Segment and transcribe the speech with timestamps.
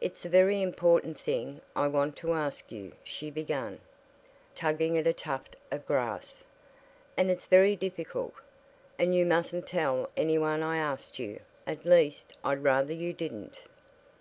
[0.00, 3.80] "It's a very important thing I want to ask you," she began,
[4.54, 6.44] tugging at a tuft of grass,
[7.16, 8.32] "and it's very difficult,
[8.96, 13.62] and you mustn't tell any one I asked you; at least, I'd rather you didn't."